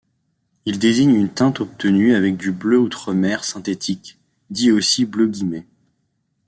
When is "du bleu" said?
2.35-2.79